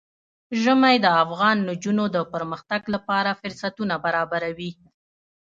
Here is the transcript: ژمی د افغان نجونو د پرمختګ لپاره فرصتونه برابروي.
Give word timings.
ژمی 0.61 0.95
د 1.01 1.07
افغان 1.23 1.57
نجونو 1.69 2.03
د 2.15 2.17
پرمختګ 2.33 2.81
لپاره 2.93 3.37
فرصتونه 3.41 3.95
برابروي. 4.05 4.71